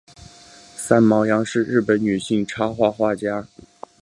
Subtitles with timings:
[0.75, 3.45] 三毛央是日本女性插画家。